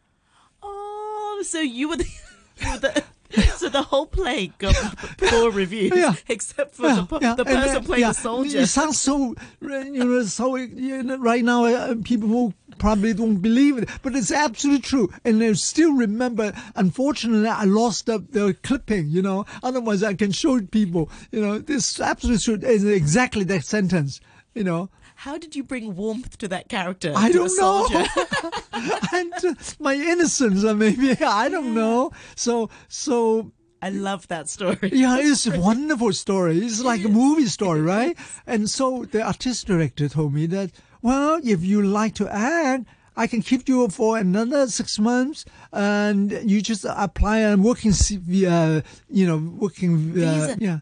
so 1.42 1.60
you 1.60 1.88
were 1.88 1.96
the, 1.96 2.04
you 2.58 2.70
were 2.70 2.78
the 2.78 3.04
so 3.56 3.68
the 3.68 3.82
whole 3.82 4.06
play 4.06 4.48
got 4.58 4.74
poor 5.18 5.50
reviews, 5.50 5.92
yeah. 5.94 6.14
except 6.28 6.74
for 6.74 6.86
yeah, 6.86 7.06
the, 7.08 7.18
yeah. 7.20 7.34
the 7.34 7.44
person 7.44 7.74
then, 7.74 7.84
playing 7.84 8.06
the 8.06 8.12
soldier. 8.12 8.58
It 8.58 8.66
sounds 8.66 9.00
so, 9.00 9.34
you 9.60 10.04
know, 10.04 10.22
so 10.24 10.56
you 10.56 11.02
know, 11.02 11.16
right 11.16 11.42
now 11.42 11.64
uh, 11.64 11.94
people 12.04 12.52
probably 12.78 13.14
don't 13.14 13.36
believe 13.36 13.78
it, 13.78 13.88
but 14.02 14.14
it's 14.14 14.30
absolutely 14.30 14.82
true. 14.82 15.10
And 15.24 15.42
I 15.42 15.52
still 15.54 15.92
remember, 15.92 16.52
unfortunately, 16.74 17.48
I 17.48 17.64
lost 17.64 18.06
the, 18.06 18.18
the 18.18 18.54
clipping, 18.62 19.08
you 19.08 19.22
know, 19.22 19.46
otherwise 19.62 20.02
I 20.02 20.14
can 20.14 20.32
show 20.32 20.60
people, 20.60 21.10
you 21.30 21.40
know, 21.40 21.58
this 21.58 22.00
absolutely 22.00 22.40
true. 22.40 22.58
It's 22.62 22.84
exactly 22.84 23.44
that 23.44 23.64
sentence, 23.64 24.20
you 24.54 24.64
know. 24.64 24.90
How 25.22 25.38
did 25.38 25.54
you 25.54 25.62
bring 25.62 25.94
warmth 25.94 26.36
to 26.38 26.48
that 26.48 26.68
character? 26.68 27.12
I 27.14 27.30
don't 27.30 27.56
know. 27.56 27.86
and 29.12 29.32
uh, 29.32 29.54
my 29.78 29.94
innocence, 29.94 30.64
uh, 30.64 30.74
maybe 30.74 31.12
I 31.24 31.48
don't 31.48 31.76
know. 31.76 32.10
So, 32.34 32.70
so 32.88 33.52
I 33.80 33.90
love 33.90 34.26
that 34.26 34.48
story. 34.48 34.90
Yeah, 34.92 35.18
it's 35.20 35.46
a 35.46 35.60
wonderful 35.60 36.12
story. 36.12 36.58
It's 36.58 36.80
like 36.80 37.04
a 37.04 37.08
movie 37.08 37.46
story, 37.46 37.82
right? 37.96 38.18
And 38.48 38.68
so 38.68 39.04
the 39.04 39.22
artist 39.22 39.68
director 39.68 40.08
told 40.08 40.34
me 40.34 40.46
that, 40.46 40.72
well, 41.02 41.40
if 41.44 41.62
you 41.62 41.82
like 41.82 42.16
to 42.16 42.28
act, 42.28 42.86
I 43.16 43.28
can 43.28 43.42
keep 43.42 43.68
you 43.68 43.86
for 43.90 44.18
another 44.18 44.66
six 44.66 44.98
months, 44.98 45.44
and 45.72 46.32
you 46.50 46.60
just 46.60 46.84
apply 46.88 47.38
a 47.38 47.56
working, 47.56 47.92
uh, 47.92 48.80
you 49.08 49.26
know, 49.28 49.36
working, 49.38 50.20
uh, 50.20 50.56
yeah. 50.58 50.80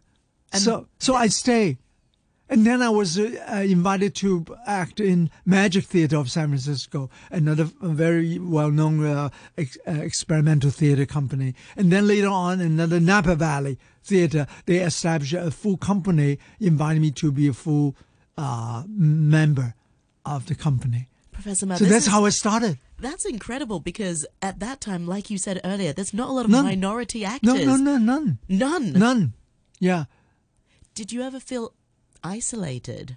And 0.50 0.62
so, 0.62 0.86
so 0.98 1.14
I 1.14 1.26
stay. 1.26 1.76
And 2.50 2.66
then 2.66 2.82
I 2.82 2.88
was 2.88 3.16
uh, 3.16 3.30
invited 3.64 4.16
to 4.16 4.44
act 4.66 4.98
in 4.98 5.30
Magic 5.46 5.84
Theater 5.84 6.16
of 6.16 6.32
San 6.32 6.48
Francisco, 6.48 7.08
another 7.30 7.68
very 7.80 8.40
well-known 8.40 9.06
uh, 9.06 9.28
ex- 9.56 9.78
uh, 9.86 9.92
experimental 9.92 10.70
theater 10.70 11.06
company. 11.06 11.54
And 11.76 11.92
then 11.92 12.08
later 12.08 12.26
on, 12.26 12.60
another 12.60 12.98
Napa 12.98 13.36
Valley 13.36 13.78
Theater, 14.02 14.48
they 14.66 14.78
established 14.78 15.32
a 15.32 15.52
full 15.52 15.76
company, 15.76 16.40
invited 16.58 17.00
me 17.00 17.12
to 17.12 17.30
be 17.30 17.46
a 17.46 17.52
full 17.52 17.94
uh, 18.36 18.82
member 18.88 19.74
of 20.26 20.46
the 20.46 20.56
company. 20.56 21.08
Professor 21.30 21.66
Ma, 21.66 21.76
so 21.76 21.84
that's 21.84 22.06
is, 22.06 22.12
how 22.12 22.24
it 22.24 22.32
started. 22.32 22.78
That's 22.98 23.24
incredible 23.24 23.78
because 23.78 24.26
at 24.42 24.58
that 24.58 24.80
time, 24.80 25.06
like 25.06 25.30
you 25.30 25.38
said 25.38 25.60
earlier, 25.64 25.92
there's 25.92 26.12
not 26.12 26.28
a 26.28 26.32
lot 26.32 26.46
of 26.46 26.50
none. 26.50 26.64
minority 26.64 27.24
actors. 27.24 27.64
No, 27.64 27.76
no, 27.76 27.76
no, 27.76 27.96
none. 27.96 28.38
None. 28.48 28.92
None. 28.92 29.32
Yeah. 29.78 30.04
Did 30.94 31.12
you 31.12 31.22
ever 31.22 31.38
feel 31.38 31.72
isolated? 32.22 33.16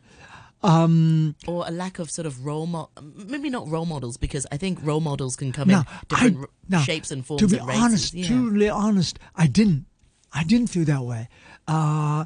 Um, 0.63 1.36
or 1.45 1.65
a 1.67 1.72
lack 1.72 2.00
of 2.00 2.10
sort 2.10 2.25
of 2.25 2.45
role 2.45 2.65
model, 2.65 2.91
maybe 3.27 3.50
not 3.50 3.67
role 3.67 3.86
models, 3.86 4.15
because 4.15 4.48
I 4.50 4.55
think 4.55 4.79
role 4.81 5.01
models 5.01 5.36
can 5.36 5.51
come 5.51 5.69
in 5.69 5.83
different 6.07 6.50
I, 6.72 6.81
shapes 6.83 7.12
and 7.12 7.25
forms. 7.25 7.41
To 7.41 7.48
be 7.50 7.60
honest, 7.60 8.13
races. 8.13 8.15
Yeah. 8.15 8.27
truly 8.27 8.69
honest, 8.69 9.19
I 9.36 9.48
didn't. 9.48 9.86
I 10.31 10.45
didn't 10.45 10.67
feel 10.67 10.86
that 10.86 11.01
way. 11.01 11.27
Uh, 11.67 12.25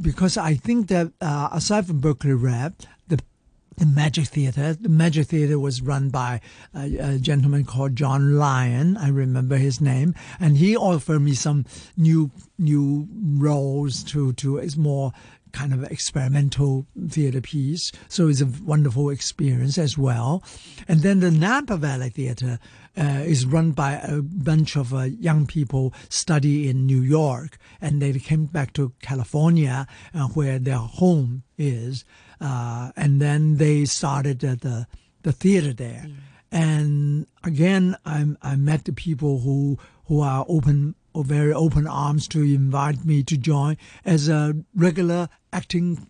because 0.00 0.36
I 0.38 0.54
think 0.54 0.88
that 0.88 1.12
uh, 1.20 1.50
aside 1.52 1.86
from 1.86 2.00
Berkeley 2.00 2.32
Rep, 2.32 2.82
the 3.08 3.20
the 3.76 3.86
Magic 3.86 4.26
Theater, 4.26 4.74
the 4.74 4.88
Magic 4.88 5.28
Theater 5.28 5.58
was 5.58 5.82
run 5.82 6.08
by 6.08 6.40
a, 6.74 6.96
a, 6.96 7.18
gentleman 7.18 7.64
called 7.64 7.94
John 7.94 8.36
Lion. 8.36 8.96
I 8.96 9.08
remember 9.08 9.56
his 9.56 9.80
name, 9.80 10.14
and 10.40 10.56
he 10.56 10.76
offered 10.76 11.20
me 11.20 11.34
some 11.34 11.64
new 11.96 12.30
new 12.58 13.08
roles 13.36 14.02
to 14.04 14.32
to 14.34 14.58
is 14.58 14.76
more 14.76 15.12
kind 15.52 15.72
of 15.72 15.84
experimental 15.84 16.86
theater 17.08 17.40
piece. 17.40 17.92
So 18.08 18.28
it's 18.28 18.40
a 18.40 18.48
wonderful 18.64 19.10
experience 19.10 19.78
as 19.78 19.96
well. 19.96 20.42
And 20.86 21.00
then 21.00 21.20
the 21.20 21.30
Napa 21.30 21.76
Valley 21.76 22.10
Theater 22.10 22.58
uh, 22.96 23.22
is 23.24 23.46
run 23.46 23.72
by 23.72 23.92
a 23.94 24.22
bunch 24.22 24.76
of 24.76 24.92
uh, 24.92 25.02
young 25.02 25.46
people 25.46 25.94
study 26.08 26.68
in 26.68 26.86
New 26.86 27.02
York, 27.02 27.58
and 27.80 28.02
they 28.02 28.12
came 28.14 28.46
back 28.46 28.72
to 28.74 28.92
California, 29.00 29.86
uh, 30.14 30.26
where 30.28 30.58
their 30.58 30.78
home 30.78 31.44
is, 31.56 32.04
uh, 32.40 32.90
and 32.96 33.20
then 33.20 33.56
they 33.56 33.84
started 33.84 34.40
the 34.40 34.86
the 35.22 35.32
theater 35.32 35.72
there. 35.72 36.06
Mm. 36.06 36.14
And 36.50 37.26
again, 37.44 37.96
I 38.04 38.24
I 38.42 38.56
met 38.56 38.84
the 38.84 38.92
people 38.92 39.40
who 39.40 39.78
who 40.06 40.20
are 40.20 40.44
open 40.48 40.94
or 41.12 41.24
very 41.24 41.52
open 41.52 41.86
arms 41.86 42.28
to 42.28 42.42
invite 42.42 43.04
me 43.04 43.22
to 43.24 43.36
join 43.36 43.76
as 44.04 44.28
a 44.28 44.54
regular 44.74 45.28
acting 45.52 46.08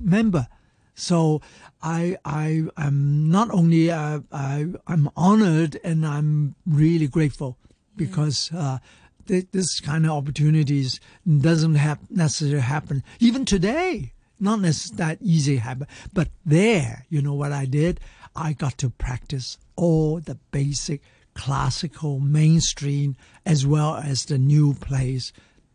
member. 0.00 0.46
So 0.94 1.40
I 1.82 2.16
I 2.24 2.64
am 2.76 3.30
not 3.30 3.50
only 3.50 3.90
uh, 3.90 4.20
I 4.30 4.66
I'm 4.86 5.10
honored 5.16 5.80
and 5.82 6.06
I'm 6.06 6.56
really 6.66 7.06
grateful 7.06 7.56
because 7.96 8.50
uh, 8.54 8.78
th- 9.26 9.46
this 9.52 9.80
kind 9.80 10.04
of 10.04 10.12
opportunities 10.12 11.00
doesn't 11.26 11.76
have 11.76 11.98
necessarily 12.10 12.60
happen 12.60 13.02
even 13.18 13.44
today. 13.44 14.12
Not 14.38 14.60
necessarily 14.60 14.96
that 14.98 15.18
easy 15.22 15.56
happen, 15.56 15.86
but 16.12 16.28
there, 16.46 17.04
you 17.10 17.20
know 17.20 17.34
what 17.34 17.52
I 17.52 17.66
did? 17.66 18.00
I 18.34 18.52
got 18.54 18.78
to 18.78 18.88
practice 18.88 19.58
all 19.76 20.20
the 20.20 20.36
basic 20.50 21.02
classical, 21.40 22.20
mainstream, 22.20 23.16
as 23.46 23.66
well 23.66 23.96
as 23.96 24.26
the 24.26 24.36
new 24.36 24.74
plays 24.74 25.32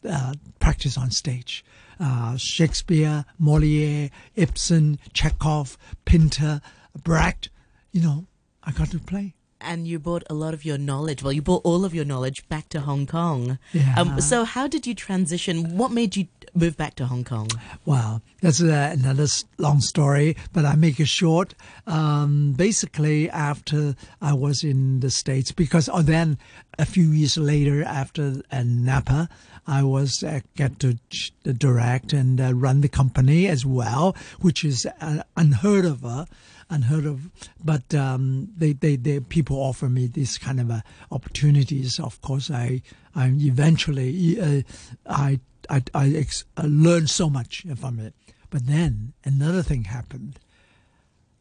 uh, 0.07 0.35
practice 0.59 0.95
on 0.95 1.09
stage. 1.09 1.65
Uh, 1.99 2.37
Shakespeare, 2.37 3.25
Moliere, 3.39 4.11
Ibsen, 4.35 4.99
Chekhov, 5.13 5.75
Pinter, 6.05 6.61
Brecht, 7.01 7.49
you 7.91 8.01
know, 8.01 8.27
I 8.63 8.73
got 8.73 8.91
to 8.91 8.99
play. 8.99 9.33
And 9.61 9.87
you 9.87 9.99
brought 9.99 10.23
a 10.29 10.33
lot 10.33 10.53
of 10.53 10.65
your 10.65 10.77
knowledge, 10.77 11.23
well, 11.23 11.33
you 11.33 11.41
brought 11.41 11.61
all 11.63 11.85
of 11.85 11.95
your 11.95 12.05
knowledge 12.05 12.47
back 12.49 12.69
to 12.69 12.81
Hong 12.81 13.07
Kong. 13.07 13.57
Yeah. 13.73 13.95
Um, 13.97 14.21
so, 14.21 14.43
how 14.43 14.67
did 14.67 14.85
you 14.85 14.93
transition? 14.93 15.77
What 15.77 15.91
made 15.91 16.15
you 16.15 16.27
move 16.53 16.77
back 16.77 16.95
to 16.95 17.05
Hong 17.05 17.23
Kong? 17.23 17.49
Well, 17.85 18.21
that's 18.41 18.61
uh, 18.61 18.91
another 18.93 19.27
long 19.57 19.81
story, 19.81 20.35
but 20.53 20.65
I 20.65 20.75
make 20.75 20.99
it 20.99 21.07
short. 21.07 21.55
Um, 21.87 22.53
basically, 22.53 23.29
after 23.29 23.95
I 24.21 24.33
was 24.33 24.63
in 24.63 24.99
the 24.99 25.09
States, 25.09 25.51
because 25.51 25.89
oh, 25.91 26.01
then 26.01 26.37
a 26.77 26.85
few 26.85 27.11
years 27.11 27.37
later, 27.37 27.83
after 27.83 28.41
uh, 28.51 28.63
Napa, 28.65 29.29
I 29.67 29.83
was 29.83 30.23
uh, 30.23 30.41
get 30.55 30.79
to 30.79 30.97
direct 31.43 32.13
and 32.13 32.39
uh, 32.39 32.53
run 32.53 32.81
the 32.81 32.89
company 32.89 33.47
as 33.47 33.65
well, 33.65 34.15
which 34.39 34.63
is 34.63 34.87
uh, 35.01 35.23
unheard 35.35 35.85
of. 35.85 36.05
Uh, 36.05 36.25
unheard 36.69 37.05
of. 37.05 37.29
But 37.63 37.93
um, 37.93 38.49
they, 38.55 38.73
they, 38.73 38.95
they, 38.95 39.19
people 39.19 39.57
offer 39.57 39.89
me 39.89 40.07
these 40.07 40.37
kind 40.37 40.59
of 40.59 40.71
uh, 40.71 40.81
opportunities. 41.11 41.99
Of 41.99 42.21
course, 42.21 42.49
I, 42.51 42.81
I 43.15 43.27
eventually, 43.27 44.39
uh, 44.39 44.61
I 45.07 45.39
I, 45.69 45.83
I, 45.93 46.09
ex- 46.09 46.45
I 46.57 46.65
learned 46.67 47.09
so 47.09 47.29
much 47.29 47.65
from 47.75 47.99
it. 47.99 48.13
But 48.49 48.67
then 48.67 49.13
another 49.23 49.63
thing 49.63 49.85
happened. 49.85 50.39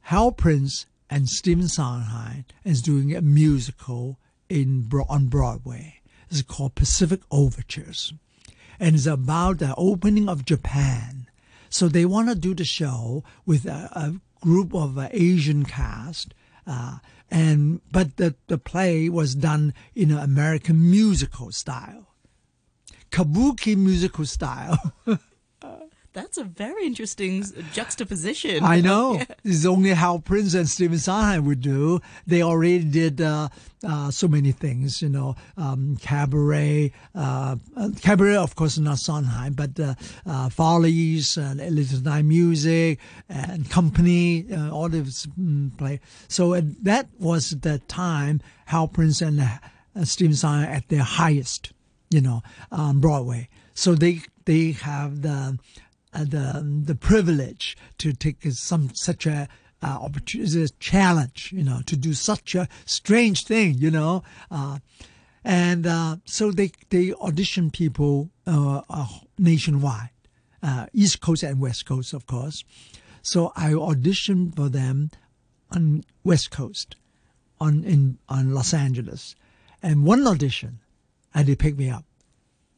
Hal 0.03 0.33
Prince 0.33 0.87
and 1.11 1.29
Stephen 1.29 1.69
Sondheim 1.69 2.45
is 2.65 2.83
doing 2.83 3.15
a 3.15 3.23
musical 3.23 4.19
in 4.49 4.91
on 5.09 5.27
Broadway. 5.27 6.01
It's 6.35 6.43
called 6.43 6.75
Pacific 6.75 7.21
Overtures, 7.31 8.13
and 8.81 8.97
it's 8.97 9.07
about 9.07 9.59
the 9.59 9.75
opening 9.77 10.29
of 10.29 10.45
Japan. 10.45 11.29
So 11.71 11.89
they 11.89 12.05
want 12.05 12.29
to 12.29 12.35
do 12.35 12.55
the 12.55 12.65
show 12.65 13.25
with 13.47 13.67
a, 13.67 13.89
a 13.93 14.21
group 14.41 14.75
of 14.75 14.99
uh, 14.99 15.09
Asian 15.13 15.65
cast, 15.65 16.35
uh, 16.67 16.99
and 17.31 17.81
but 17.91 18.17
the 18.17 18.35
the 18.49 18.59
play 18.59 19.09
was 19.09 19.35
done 19.35 19.75
in 19.95 20.11
an 20.11 20.19
American 20.19 20.91
musical 20.91 21.51
style 21.53 22.15
kabuki 23.15 23.77
musical 23.77 24.27
style. 24.27 24.93
That's 26.15 26.39
a 26.39 26.45
very 26.45 26.87
interesting 26.87 27.45
juxtaposition. 27.73 28.63
I 28.63 28.81
know. 28.81 29.15
Yeah. 29.25 29.25
It's 29.45 29.67
only 29.67 29.91
Hal 29.91 30.19
Prince 30.21 30.55
and 30.55 30.69
Stephen 30.69 30.99
Sondheim 30.99 31.45
would 31.45 31.61
do. 31.61 32.01
They 32.27 32.43
already 32.43 32.85
did 32.85 33.21
uh, 33.21 33.49
uh, 33.87 34.11
so 34.11 34.29
many 34.29 34.53
things, 34.53 35.03
you 35.03 35.09
know, 35.09 35.37
um, 35.57 35.97
cabaret, 36.01 36.93
uh, 37.15 37.57
uh, 37.77 37.89
cabaret, 38.01 38.37
of 38.37 38.55
course, 38.55 38.79
not 38.79 38.99
Sondheim, 38.99 39.53
but 39.53 39.79
uh, 39.79 39.95
uh, 40.27 40.49
Follies 40.49 41.37
and 41.37 41.61
Little 41.75 42.01
Night 42.01 42.25
Music 42.25 42.99
and 43.29 43.69
Company, 43.71 44.47
uh, 44.53 44.71
all 44.71 44.89
this 44.89 45.27
mm, 45.27 45.77
play. 45.77 46.01
So 46.29 46.55
uh, 46.55 46.63
that 46.83 47.09
was 47.19 47.51
the 47.51 47.79
time 47.89 48.41
Hal 48.67 48.89
Prince 48.89 49.21
and 49.21 49.41
uh, 49.41 50.05
Stephen 50.05 50.35
Sondheim 50.35 50.71
at 50.71 50.89
their 50.89 51.03
highest, 51.03 51.73
you 52.11 52.21
know, 52.21 52.43
on 52.71 53.01
Broadway. 53.01 53.49
So 53.75 53.95
they 53.95 54.23
they 54.45 54.73
have 54.73 55.23
the 55.23 55.59
uh, 56.15 56.25
the 56.25 56.83
the 56.85 56.95
privilege 56.95 57.77
to 57.99 58.13
take 58.13 58.43
some 58.53 58.95
such 58.95 59.27
a 59.27 59.49
uh, 59.83 59.99
opportunity, 60.01 60.63
a 60.63 60.69
challenge, 60.81 61.53
you 61.53 61.63
know, 61.63 61.81
to 61.87 61.97
do 61.97 62.15
such 62.15 62.55
a 62.55 62.69
strange 62.87 63.45
thing, 63.45 63.75
you 63.75 63.91
know, 63.91 64.23
uh, 64.51 64.79
and 65.45 65.87
uh, 65.87 66.17
so 66.25 66.51
they 66.51 66.71
they 66.89 67.13
audition 67.15 67.71
people 67.71 68.31
uh, 68.47 68.81
uh, 68.89 69.07
nationwide, 69.39 70.11
uh, 70.63 70.87
East 70.95 71.21
Coast 71.21 71.43
and 71.43 71.61
West 71.61 71.85
Coast, 71.85 72.15
of 72.15 72.27
course. 72.27 72.65
So 73.21 73.53
I 73.57 73.73
auditioned 73.73 74.57
for 74.57 74.69
them 74.69 75.11
on 75.71 76.05
West 76.25 76.51
Coast, 76.51 76.97
on 77.61 77.85
in 77.85 78.19
on 78.29 78.55
Los 78.55 78.73
Angeles, 78.73 79.37
and 79.83 80.05
one 80.05 80.27
audition, 80.27 80.81
and 81.35 81.47
they 81.47 81.57
picked 81.57 81.79
me 81.79 81.91
up. 81.91 82.05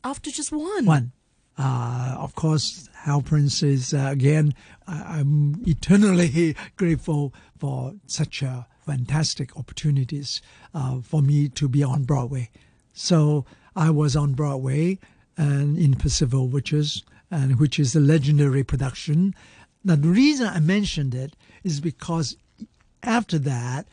After 0.03 0.31
just 0.31 0.51
one. 0.51 0.87
One. 0.87 1.13
Uh, 1.59 2.17
of 2.19 2.35
course, 2.35 2.89
Hal 2.95 3.23
Prince 3.23 3.63
is, 3.63 3.95
uh, 3.95 4.09
again, 4.11 4.55
I'm 4.87 5.63
eternally 5.67 6.57
grateful 6.77 7.33
for 7.59 7.95
such 8.07 8.43
uh, 8.43 8.63
fantastic 8.85 9.57
opportunities 9.57 10.43
uh, 10.75 11.01
for 11.01 11.23
me 11.23 11.49
to 11.51 11.69
be 11.69 11.83
on 11.83 12.05
Broadway. 12.05 12.51
So 12.93 13.45
I 13.75 13.91
was 13.91 14.17
on 14.17 14.35
Broadway 14.35 14.99
and 15.37 15.79
in 15.79 15.95
Pacific 15.95 16.39
Witches, 16.39 17.03
and 17.31 17.59
which 17.59 17.79
is 17.79 17.95
a 17.95 18.01
legendary 18.01 18.63
production. 18.63 19.35
Now, 19.85 19.97
the 19.97 20.09
reason 20.09 20.47
I 20.47 20.61
mentioned 20.61 21.15
it 21.15 21.35
is 21.65 21.81
because 21.81 22.37
after 23.03 23.39
that, 23.41 23.87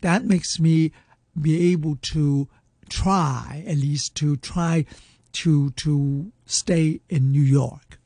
that 0.00 0.24
makes 0.24 0.58
me 0.58 0.92
be 1.40 1.72
able 1.72 1.96
to 2.12 2.48
try, 2.88 3.64
at 3.66 3.76
least 3.76 4.14
to 4.16 4.36
try 4.36 4.84
to 5.32 5.70
to 5.70 6.32
stay 6.48 7.00
in 7.08 7.30
New 7.30 7.42
York 7.42 7.98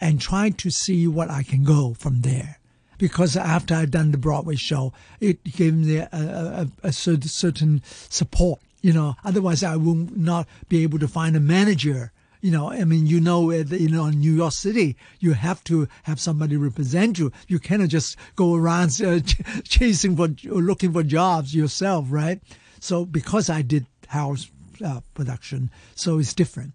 and 0.00 0.20
try 0.20 0.50
to 0.50 0.70
see 0.70 1.06
what 1.06 1.30
I 1.30 1.42
can 1.42 1.64
go 1.64 1.94
from 1.94 2.22
there. 2.22 2.58
Because 2.98 3.36
after 3.36 3.74
I'd 3.74 3.90
done 3.90 4.12
the 4.12 4.18
Broadway 4.18 4.56
show, 4.56 4.92
it 5.20 5.42
gave 5.44 5.74
me 5.74 5.96
a, 5.96 6.08
a, 6.12 6.68
a, 6.82 6.92
certain 6.92 7.82
support. 8.10 8.60
You 8.82 8.92
know, 8.92 9.16
otherwise 9.24 9.62
I 9.62 9.76
would 9.76 10.16
not 10.16 10.46
be 10.68 10.82
able 10.82 10.98
to 10.98 11.08
find 11.08 11.34
a 11.34 11.40
manager. 11.40 12.12
You 12.42 12.50
know, 12.50 12.70
I 12.70 12.84
mean, 12.84 13.06
you 13.06 13.20
know, 13.20 13.50
you 13.50 13.88
know, 13.88 14.06
in 14.06 14.20
New 14.20 14.32
York 14.32 14.52
City, 14.52 14.96
you 15.18 15.32
have 15.32 15.62
to 15.64 15.88
have 16.04 16.20
somebody 16.20 16.56
represent 16.56 17.18
you. 17.18 17.32
You 17.48 17.58
cannot 17.58 17.88
just 17.88 18.16
go 18.36 18.54
around 18.54 19.00
uh, 19.02 19.20
ch- 19.20 19.40
chasing 19.64 20.16
for, 20.16 20.28
or 20.50 20.62
looking 20.62 20.92
for 20.92 21.02
jobs 21.02 21.54
yourself, 21.54 22.06
right? 22.08 22.40
So 22.80 23.04
because 23.04 23.50
I 23.50 23.62
did 23.62 23.86
house 24.08 24.50
uh, 24.84 25.00
production, 25.14 25.70
so 25.94 26.18
it's 26.18 26.32
different. 26.32 26.72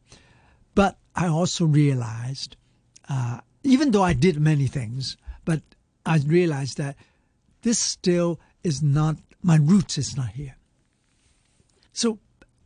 But 0.75 0.97
I 1.15 1.27
also 1.27 1.65
realized, 1.65 2.57
uh, 3.09 3.39
even 3.63 3.91
though 3.91 4.03
I 4.03 4.13
did 4.13 4.39
many 4.39 4.67
things, 4.67 5.17
but 5.45 5.61
I 6.05 6.17
realized 6.17 6.77
that 6.77 6.95
this 7.63 7.79
still 7.79 8.39
is 8.63 8.83
not 8.83 9.15
my 9.41 9.57
roots 9.57 9.97
is 9.97 10.17
not 10.17 10.29
here. 10.29 10.55
So 11.93 12.19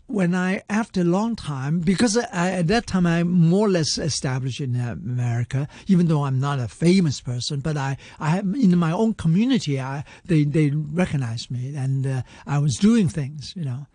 when 0.07 0.33
I, 0.33 0.63
after 0.69 1.01
a 1.01 1.03
long 1.03 1.35
time, 1.35 1.81
because 1.81 2.17
I, 2.17 2.51
at 2.51 2.67
that 2.67 2.87
time 2.87 3.05
I'm 3.05 3.29
more 3.29 3.67
or 3.67 3.69
less 3.69 3.97
established 3.97 4.59
in 4.59 4.75
uh, 4.75 4.93
America, 4.93 5.67
even 5.87 6.07
though 6.07 6.23
I'm 6.23 6.39
not 6.39 6.57
a 6.57 6.67
famous 6.67 7.21
person, 7.21 7.59
but 7.59 7.77
I, 7.77 7.97
I 8.19 8.29
have, 8.29 8.45
in 8.45 8.75
my 8.77 8.91
own 8.91 9.13
community, 9.13 9.79
I, 9.79 10.03
they, 10.25 10.45
they 10.45 10.71
recognize 10.71 11.51
me 11.51 11.75
and 11.75 12.07
uh, 12.07 12.21
I 12.47 12.57
was 12.59 12.77
doing 12.77 13.07
things, 13.07 13.53
you 13.55 13.65
know. 13.65 13.85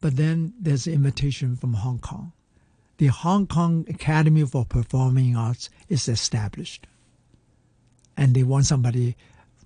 But 0.00 0.16
then 0.16 0.52
there's 0.60 0.86
an 0.86 0.92
invitation 0.92 1.56
from 1.56 1.74
Hong 1.74 1.98
Kong. 1.98 2.32
The 2.98 3.06
Hong 3.08 3.46
Kong 3.46 3.84
Academy 3.88 4.44
for 4.44 4.64
Performing 4.64 5.36
Arts 5.36 5.68
is 5.88 6.08
established. 6.08 6.86
And 8.16 8.34
they 8.34 8.44
want 8.44 8.66
somebody 8.66 9.16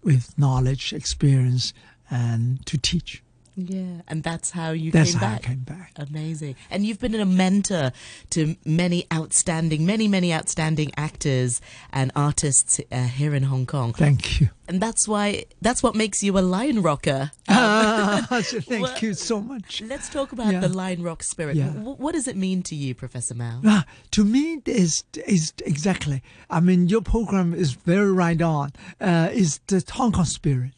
with 0.03 0.39
knowledge, 0.39 0.93
experience, 0.93 1.75
and 2.11 2.65
to 2.67 2.79
teach. 2.79 3.23
Yeah, 3.61 4.03
and 4.07 4.23
that's 4.23 4.53
how 4.53 4.71
you 4.71 4.93
That's 4.93 5.11
came 5.13 5.21
how 5.21 5.27
I 5.27 5.31
back. 5.33 5.43
came 5.43 5.59
back. 5.61 5.93
Amazing. 5.97 6.55
And 6.71 6.87
you've 6.87 7.01
been 7.01 7.17
a 7.17 7.25
mentor 7.27 7.91
to 8.31 8.55
many 8.65 9.07
outstanding, 9.13 9.85
many, 9.85 10.07
many 10.07 10.33
outstanding 10.33 10.93
actors 10.97 11.61
and 11.93 12.13
artists 12.15 12.81
uh, 12.93 13.03
here 13.09 13.35
in 13.35 13.43
Hong 13.43 13.67
Kong. 13.67 13.93
Thank 13.95 14.41
you. 14.41 14.51
And 14.69 14.81
that's 14.81 15.09
why, 15.09 15.47
that's 15.61 15.83
what 15.83 15.97
makes 15.97 16.23
you 16.23 16.39
a 16.39 16.41
lion 16.41 16.83
rocker. 16.83 17.33
Ah, 17.51 18.41
so 18.45 18.61
thank 18.71 18.83
Well- 18.85 18.99
you 19.01 19.15
so 19.15 19.41
much. 19.41 19.83
Let's 19.83 20.09
talk 20.09 20.31
about 20.33 20.53
Yeah. 20.53 20.61
the 20.61 20.69
lion 20.69 21.03
rock 21.03 21.23
spirit. 21.25 21.57
Yeah. 21.57 21.69
W- 21.71 21.97
what 21.97 22.13
does 22.15 22.29
it 22.29 22.37
mean 22.37 22.63
to 22.65 22.75
you, 22.77 22.95
Professor 22.95 23.35
Mao? 23.35 23.61
Ah, 23.65 23.85
to 24.13 24.25
me, 24.25 24.61
is 24.67 25.03
is 25.27 25.53
exactly. 25.65 26.23
I 26.51 26.61
mean, 26.61 26.89
your 26.89 27.01
program 27.03 27.55
is 27.55 27.73
very 27.73 28.13
right 28.13 28.41
on. 28.41 28.73
Uh, 29.01 29.31
is 29.33 29.61
the 29.67 29.83
Hong 29.93 30.13
Kong 30.13 30.25
spirit. 30.25 30.73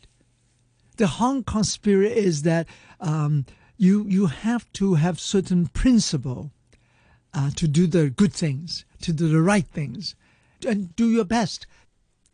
The 1.01 1.07
Hong 1.07 1.45
Kong 1.45 1.65
spirit 1.65 2.13
is 2.13 2.43
that 2.43 2.67
um, 3.01 3.47
you 3.79 4.05
you 4.07 4.27
have 4.27 4.71
to 4.75 4.97
have 4.97 5.19
certain 5.19 5.67
principle 5.69 6.51
uh, 7.33 7.51
to 7.57 7.67
do 7.67 7.87
the 7.87 8.11
good 8.11 8.35
things, 8.35 8.85
to 9.01 9.15
do 9.15 9.31
the 9.31 9.41
right 9.41 9.67
things, 9.67 10.15
and 10.69 10.95
do 10.97 11.09
your 11.09 11.25
best. 11.25 11.67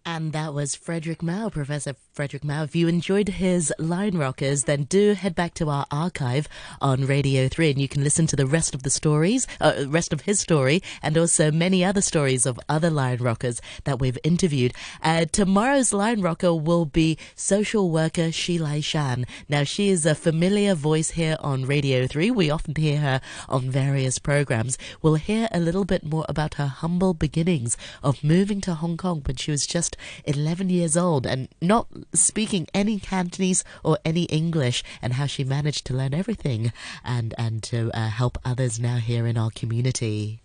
And 0.05 0.33
that 0.33 0.53
was 0.53 0.75
Fredric 0.75 1.23
Mao, 1.23 1.49
Professor 1.49 1.95
Fredric 2.17 2.45
Mao. 2.45 2.63
If 2.63 2.75
you 2.75 2.89
enjoyed 2.89 3.29
his 3.29 3.71
Lion 3.79 4.17
Rockers, 4.17 4.65
then 4.65 4.85
do 4.85 5.13
head 5.13 5.35
back 5.35 5.53
to 5.53 5.69
our 5.69 5.85
archive 5.91 6.49
on 6.81 7.05
Radio 7.05 7.47
3 7.47 7.73
and 7.73 7.79
you 7.79 7.89
can 7.89 8.03
listen 8.03 8.27
to 8.29 8.37
the 8.37 8.47
rest 8.47 8.75
of 8.75 8.85
the 8.85 8.89
stories, 8.89 9.47
uh, 9.61 9.85
rest 9.87 10.15
of 10.15 10.23
his 10.23 10.41
story, 10.41 10.83
and 11.03 11.19
also 11.19 11.51
many 11.51 11.85
other 11.85 12.01
stories 12.01 12.47
of 12.47 12.59
other 12.71 12.89
Lion 12.89 13.23
Rockers 13.23 13.61
that 13.85 13.99
we've 13.99 14.17
interviewed. 14.25 14.73
Uh, 15.03 15.27
tomorrow's 15.31 15.93
Lion 15.93 16.23
Rocker 16.23 16.55
will 16.55 16.87
be 16.87 17.19
social 17.35 17.91
worker 17.91 18.29
Shilai 18.29 18.83
Shan. 18.83 19.27
Now, 19.47 19.65
she 19.65 19.91
is 19.91 20.07
a 20.07 20.15
familiar 20.15 20.75
voice 20.75 21.11
here 21.11 21.37
on 21.41 21.67
Radio 21.67 22.07
3. 22.07 22.31
We 22.31 22.49
often 22.49 22.77
hear 22.77 22.97
her 22.97 23.21
on 23.47 23.69
various 23.69 24.19
programs. 24.19 24.79
We'll 25.03 25.17
hear 25.17 25.49
a 25.53 25.61
little 25.61 25.85
bit 25.85 26.03
more 26.03 26.25
about 26.31 26.55
her 26.55 26.67
humble 26.67 27.13
beginnings 27.13 27.77
of 28.03 28.25
moving 28.25 28.63
to 28.63 28.73
Hong 28.73 28.97
Kong 28.97 29.21
when 29.27 29.37
she 29.37 29.51
was 29.51 29.67
just 29.67 29.99
11 30.25 30.71
years 30.71 30.97
old 30.97 31.27
and 31.27 31.49
not 31.61 31.89
speaking 32.15 32.67
any 32.73 32.99
Cantonese 32.99 33.65
or 33.83 33.99
any 34.05 34.25
English 34.25 34.83
and 35.03 35.15
how 35.15 35.27
she 35.27 35.45
managed 35.45 35.87
to 35.87 35.95
learn 35.95 36.15
everything 36.15 36.73
and, 37.05 37.35
and 37.39 37.63
to 37.65 37.91
uh, 37.95 38.09
help 38.09 38.39
others 38.45 38.79
now 38.81 38.97
here 38.97 39.27
in 39.27 39.37
our 39.37 39.51
community. 39.51 40.41